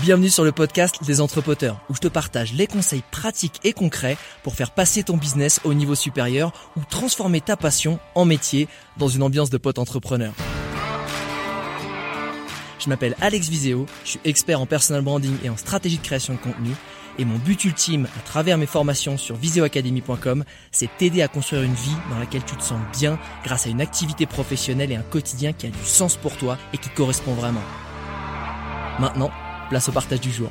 [0.00, 4.16] Bienvenue sur le podcast des entrepoteurs, où je te partage les conseils pratiques et concrets
[4.44, 9.08] pour faire passer ton business au niveau supérieur ou transformer ta passion en métier dans
[9.08, 10.32] une ambiance de pote entrepreneur.
[12.78, 16.34] Je m'appelle Alex Viseo, je suis expert en personal branding et en stratégie de création
[16.34, 16.70] de contenu,
[17.18, 21.74] et mon but ultime à travers mes formations sur viseoacademy.com, c'est t'aider à construire une
[21.74, 25.52] vie dans laquelle tu te sens bien grâce à une activité professionnelle et un quotidien
[25.52, 27.64] qui a du sens pour toi et qui correspond vraiment.
[29.00, 29.32] Maintenant,
[29.68, 30.50] place au partage du jour.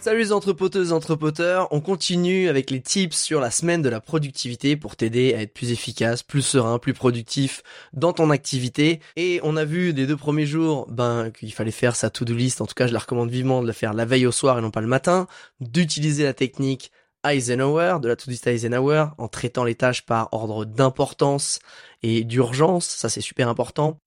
[0.00, 4.76] Salut les entrepoteuses, entrepoteurs, on continue avec les tips sur la semaine de la productivité
[4.76, 9.00] pour t'aider à être plus efficace, plus serein, plus productif dans ton activité.
[9.16, 12.60] Et on a vu des deux premiers jours, ben, qu'il fallait faire sa to-do list,
[12.60, 14.62] en tout cas je la recommande vivement de la faire la veille au soir et
[14.62, 15.26] non pas le matin,
[15.60, 16.92] d'utiliser la technique
[17.26, 21.58] Eisenhower, de la to-do list Eisenhower, en traitant les tâches par ordre d'importance
[22.04, 23.98] et d'urgence, ça c'est super important.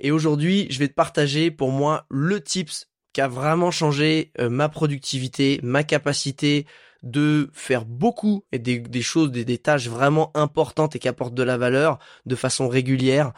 [0.00, 4.48] Et aujourd'hui, je vais te partager pour moi le tips qui a vraiment changé euh,
[4.48, 6.66] ma productivité, ma capacité
[7.02, 11.56] de faire beaucoup et des, choses, des, tâches vraiment importantes et qui apportent de la
[11.56, 13.32] valeur de façon régulière.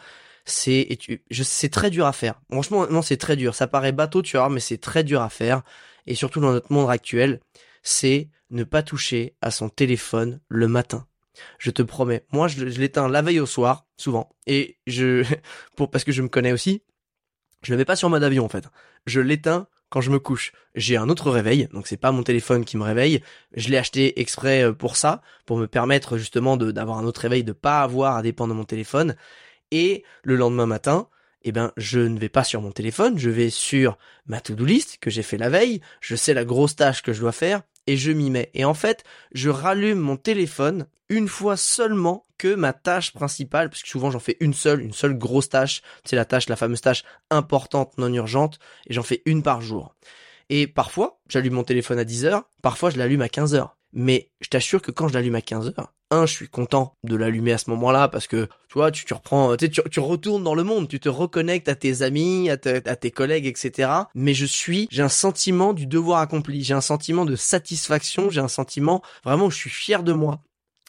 [0.45, 0.97] C'est,
[1.31, 2.41] c'est très dur à faire.
[2.51, 3.55] Franchement, non, c'est très dur.
[3.55, 5.63] Ça paraît bateau, tu vois, mais c'est très dur à faire.
[6.05, 7.39] Et surtout dans notre monde actuel,
[7.81, 11.07] c'est ne pas toucher à son téléphone le matin.
[11.59, 12.25] Je te promets.
[12.31, 14.29] Moi, je, l'éteins la veille au soir, souvent.
[14.47, 15.25] Et je,
[15.75, 16.83] pour, parce que je me connais aussi,
[17.63, 18.65] je le mets pas sur mode avion en fait.
[19.05, 20.53] Je l'éteins quand je me couche.
[20.75, 23.21] J'ai un autre réveil, donc c'est pas mon téléphone qui me réveille.
[23.55, 27.43] Je l'ai acheté exprès euh, pour ça, pour me permettre justement d'avoir un autre réveil,
[27.43, 29.15] de pas avoir à dépendre de mon téléphone.
[29.71, 31.09] Et le lendemain matin,
[31.43, 34.97] eh ben, je ne vais pas sur mon téléphone, je vais sur ma to-do list
[34.99, 37.97] que j'ai fait la veille, je sais la grosse tâche que je dois faire, et
[37.97, 38.49] je m'y mets.
[38.53, 43.83] Et en fait, je rallume mon téléphone une fois seulement que ma tâche principale, parce
[43.83, 46.81] que souvent j'en fais une seule, une seule grosse tâche, c'est la tâche, la fameuse
[46.81, 49.95] tâche importante, non urgente, et j'en fais une par jour.
[50.49, 53.77] Et parfois, j'allume mon téléphone à 10 heures, parfois je l'allume à 15 heures.
[53.93, 57.15] Mais je t'assure que quand je l'allume à 15 heures, un, je suis content de
[57.15, 60.55] l'allumer à ce moment-là parce que tu vois, tu, tu reprends, tu, tu retournes dans
[60.55, 63.89] le monde, tu te reconnectes à tes amis, à, à tes collègues, etc.
[64.15, 68.41] Mais je suis, j'ai un sentiment du devoir accompli, j'ai un sentiment de satisfaction, j'ai
[68.41, 70.41] un sentiment vraiment, je suis fier de moi.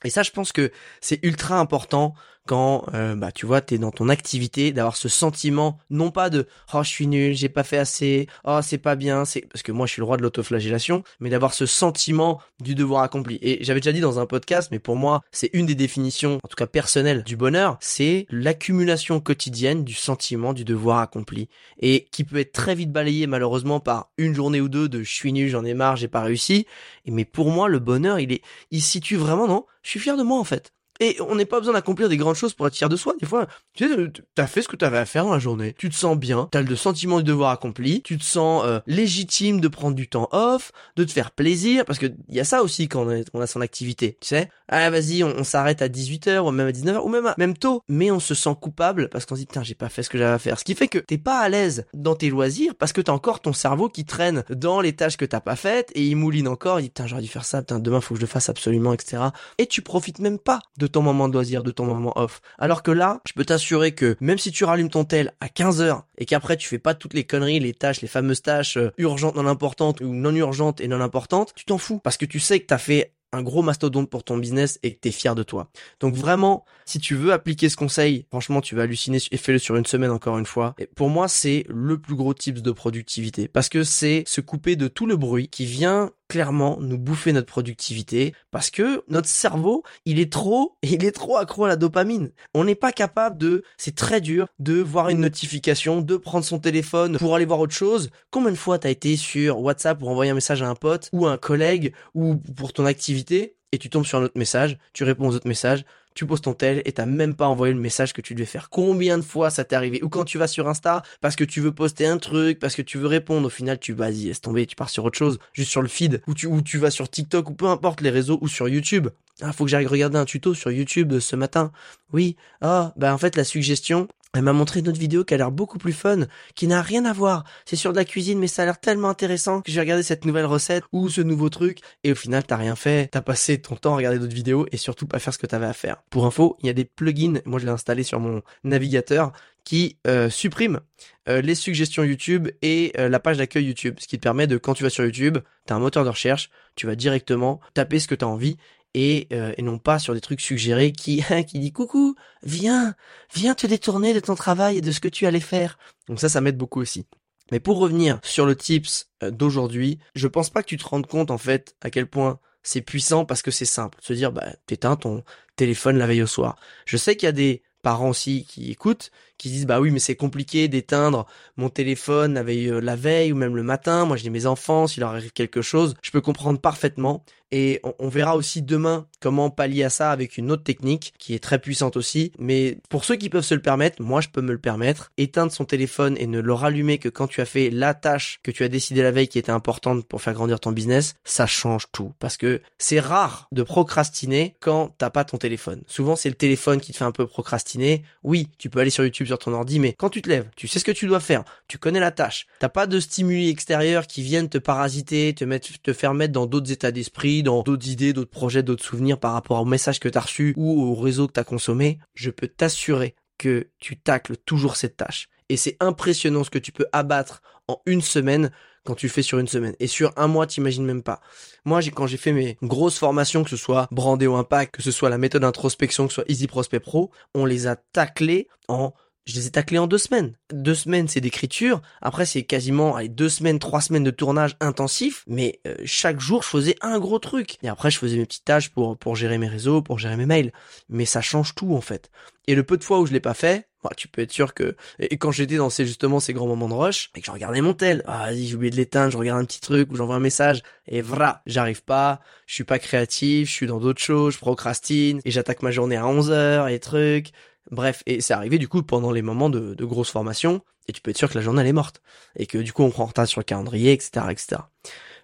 [0.05, 0.71] Et ça, je pense que
[1.01, 2.15] c'est ultra important
[2.47, 6.47] quand euh, bah tu vois t'es dans ton activité d'avoir ce sentiment non pas de
[6.73, 9.73] oh je suis nul j'ai pas fait assez oh c'est pas bien c'est parce que
[9.73, 13.39] moi je suis le roi de l'autoflagellation mais d'avoir ce sentiment du devoir accompli.
[13.43, 16.49] Et j'avais déjà dit dans un podcast mais pour moi c'est une des définitions en
[16.49, 21.49] tout cas personnelles du bonheur c'est l'accumulation quotidienne du sentiment du devoir accompli.
[21.79, 25.13] Et qui peut être très vite balayé malheureusement par une journée ou deux de je
[25.13, 26.67] suis nul j'en ai marre j'ai pas réussi.
[27.07, 30.17] Et mais pour moi le bonheur il est il situe vraiment non je suis fier
[30.17, 32.75] de moi en fait et on n'est pas besoin d'accomplir des grandes choses pour être
[32.75, 33.15] fier de soi.
[33.21, 33.97] Des fois, tu sais,
[34.35, 35.75] t'as fait ce que t'avais à faire dans la journée.
[35.77, 39.61] Tu te sens bien, t'as le sentiment du devoir accompli, tu te sens euh, légitime
[39.61, 42.89] de prendre du temps off, de te faire plaisir, parce que y a ça aussi
[42.89, 44.49] quand on, a son activité, tu sais.
[44.69, 48.11] Ah vas-y, on, s'arrête à 18h ou même à 19h ou même même tôt, mais
[48.11, 50.33] on se sent coupable parce qu'on se dit putain j'ai pas fait ce que j'avais
[50.33, 50.59] à faire.
[50.59, 53.41] Ce qui fait que t'es pas à l'aise dans tes loisirs parce que t'as encore
[53.41, 56.81] ton cerveau qui traîne dans les tâches que t'as pas faites et il mouline encore.
[56.81, 58.93] Il dit putain j'aurais dû faire ça, putain demain faut que je le fasse absolument,
[58.93, 59.25] etc.
[59.59, 62.41] Et tu profites même pas ton moment de loisir, de ton moment off.
[62.59, 65.81] Alors que là, je peux t'assurer que même si tu rallumes ton tel à 15
[65.81, 68.91] heures et qu'après tu fais pas toutes les conneries, les tâches, les fameuses tâches euh,
[68.99, 72.41] urgentes non importantes ou non urgentes et non importantes, tu t'en fous parce que tu
[72.41, 75.43] sais que t'as fait un gros mastodonte pour ton business et que t'es fier de
[75.43, 75.69] toi.
[76.01, 79.77] Donc vraiment, si tu veux appliquer ce conseil, franchement, tu vas halluciner et fais-le sur
[79.77, 80.75] une semaine encore une fois.
[80.79, 84.77] Et pour moi, c'est le plus gros tips de productivité parce que c'est se couper
[84.77, 89.83] de tout le bruit qui vient clairement nous bouffer notre productivité parce que notre cerveau,
[90.05, 92.31] il est trop, il est trop accro à la dopamine.
[92.55, 96.59] On n'est pas capable de, c'est très dur de voir une notification, de prendre son
[96.59, 98.11] téléphone pour aller voir autre chose.
[98.31, 101.27] Combien de fois t'as été sur WhatsApp pour envoyer un message à un pote ou
[101.27, 105.03] à un collègue ou pour ton activité et tu tombes sur un autre message, tu
[105.03, 108.13] réponds aux autres messages, tu poses ton tel et t'as même pas envoyé le message
[108.13, 108.71] que tu devais faire.
[108.71, 110.03] Combien de fois ça t'est arrivé?
[110.03, 112.83] Ou quand tu vas sur Insta parce que tu veux poster un truc, parce que
[112.83, 115.71] tu veux répondre, au final tu vas-y, laisse tomber, tu pars sur autre chose, juste
[115.71, 118.39] sur le feed, ou tu, ou tu vas sur TikTok ou peu importe les réseaux
[118.41, 119.09] ou sur YouTube.
[119.41, 121.73] Ah, faut que j'aille regarder un tuto sur YouTube ce matin.
[122.13, 122.37] Oui.
[122.61, 125.51] Ah, bah en fait la suggestion, Elle m'a montré une autre vidéo qui a l'air
[125.51, 127.45] beaucoup plus fun, qui n'a rien à voir.
[127.65, 130.25] C'est sur de la cuisine, mais ça a l'air tellement intéressant que j'ai regardé cette
[130.25, 131.79] nouvelle recette ou ce nouveau truc.
[132.03, 133.09] Et au final, t'as rien fait.
[133.11, 135.67] T'as passé ton temps à regarder d'autres vidéos et surtout pas faire ce que t'avais
[135.67, 136.03] à faire.
[136.11, 137.41] Pour info, il y a des plugins.
[137.45, 139.33] Moi, je l'ai installé sur mon navigateur
[139.65, 140.81] qui euh, supprime
[141.29, 143.97] euh, les suggestions YouTube et euh, la page d'accueil YouTube.
[143.99, 146.51] Ce qui te permet de, quand tu vas sur YouTube, t'as un moteur de recherche,
[146.77, 148.59] tu vas directement taper ce que t'as envie
[148.95, 152.95] et, euh, et non pas sur des trucs suggérés qui qui dit coucou, viens,
[153.35, 155.79] viens te détourner de ton travail et de ce que tu allais faire.
[156.09, 157.07] Donc ça, ça m'aide beaucoup aussi.
[157.53, 161.07] Mais pour revenir sur le tips euh, d'aujourd'hui, je pense pas que tu te rendes
[161.07, 163.99] compte en fait à quel point c'est puissant parce que c'est simple.
[164.01, 165.23] Se dire bah t'éteins ton
[165.57, 166.57] téléphone la veille au soir.
[166.87, 169.99] Je sais qu'il y a des parents aussi qui écoutent, qui disent bah oui mais
[169.99, 171.27] c'est compliqué d'éteindre
[171.57, 174.07] mon téléphone la veille, euh, la veille ou même le matin.
[174.07, 177.25] Moi j'ai mes enfants, s'il leur arrive quelque chose, je peux comprendre parfaitement.
[177.57, 181.39] Et on, verra aussi demain comment pallier à ça avec une autre technique qui est
[181.39, 182.33] très puissante aussi.
[182.37, 185.13] Mais pour ceux qui peuvent se le permettre, moi je peux me le permettre.
[185.19, 188.51] Éteindre son téléphone et ne le rallumer que quand tu as fait la tâche que
[188.51, 191.87] tu as décidé la veille qui était importante pour faire grandir ton business, ça change
[191.93, 192.13] tout.
[192.19, 195.83] Parce que c'est rare de procrastiner quand t'as pas ton téléphone.
[195.87, 198.03] Souvent c'est le téléphone qui te fait un peu procrastiner.
[198.25, 200.67] Oui, tu peux aller sur YouTube sur ton ordi, mais quand tu te lèves, tu
[200.67, 202.49] sais ce que tu dois faire, tu connais la tâche.
[202.59, 206.47] T'as pas de stimuli extérieurs qui viennent te parasiter, te mettre, te faire mettre dans
[206.47, 210.09] d'autres états d'esprit, dans d'autres idées, d'autres projets, d'autres souvenirs par rapport au message que
[210.09, 212.01] t'as reçu ou au réseau que t'as consommé.
[212.15, 215.29] Je peux t'assurer que tu tacles toujours cette tâche.
[215.49, 218.51] Et c'est impressionnant ce que tu peux abattre en une semaine
[218.85, 219.75] quand tu le fais sur une semaine.
[219.81, 221.21] Et sur un mois, t'imagines même pas.
[221.65, 224.91] Moi, j'ai, quand j'ai fait mes grosses formations, que ce soit Brandéo Impact, que ce
[224.91, 228.93] soit la méthode d'introspection, que ce soit Easy Prospect Pro, on les a taclés en
[229.27, 230.35] je les ai taclés en deux semaines.
[230.53, 231.81] Deux semaines, c'est d'écriture.
[232.03, 235.25] Après, c'est quasiment deux semaines, trois semaines de tournage intensif.
[235.27, 237.57] Mais euh, chaque jour, je faisais un gros truc.
[237.63, 240.27] Et après, je faisais mes petites tâches pour pour gérer mes réseaux, pour gérer mes
[240.27, 240.53] mails.
[240.89, 242.11] Mais ça change tout en fait.
[242.47, 244.55] Et le peu de fois où je l'ai pas fait, bah, tu peux être sûr
[244.55, 247.31] que et quand j'étais dans ces justement ces grands moments de rush et que je
[247.31, 249.97] regardais mon tel, ah vas-y j'ai oublié de l'éteindre, je regarde un petit truc ou
[249.97, 254.01] j'envoie un message et voilà, j'arrive pas, je suis pas créatif, je suis dans d'autres
[254.01, 257.33] choses, je procrastine et j'attaque ma journée à 11 heures et trucs.
[257.71, 261.01] Bref, et c'est arrivé du coup pendant les moments de, de grosse formation, et tu
[261.01, 262.03] peux être sûr que la journée elle est morte,
[262.37, 264.57] et que du coup on prend retard sur le calendrier, etc., etc.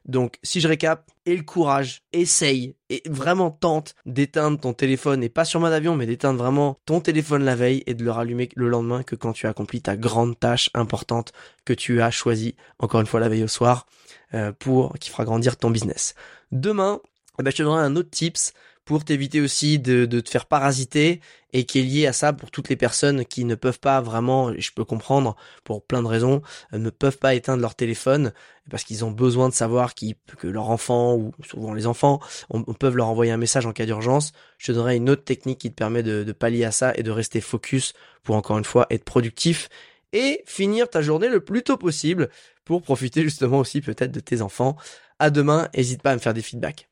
[0.06, 5.28] Donc, si je récap, aie le courage, essaye, et vraiment tente d'éteindre ton téléphone, et
[5.28, 8.48] pas sur mode avion, mais d'éteindre vraiment ton téléphone la veille et de le rallumer
[8.56, 11.32] le lendemain que quand tu as accompli ta grande tâche importante
[11.64, 13.86] que tu as choisie, encore une fois la veille au soir,
[14.34, 16.14] euh, pour qui fera grandir ton business.
[16.50, 17.00] Demain,
[17.38, 18.52] eh ben, je te donnerai un autre tips
[18.90, 21.20] pour t'éviter aussi de, te faire parasiter
[21.52, 24.52] et qui est lié à ça pour toutes les personnes qui ne peuvent pas vraiment,
[24.58, 26.42] je peux comprendre pour plein de raisons,
[26.72, 28.32] euh, ne peuvent pas éteindre leur téléphone
[28.68, 32.18] parce qu'ils ont besoin de savoir que leur enfant ou souvent les enfants
[32.50, 34.32] on, on peuvent leur envoyer un message en cas d'urgence.
[34.58, 37.04] Je te donnerai une autre technique qui te permet de, de pallier à ça et
[37.04, 37.92] de rester focus
[38.24, 39.68] pour encore une fois être productif
[40.12, 42.28] et finir ta journée le plus tôt possible
[42.64, 44.76] pour profiter justement aussi peut-être de tes enfants.
[45.20, 46.89] À demain, n'hésite pas à me faire des feedbacks.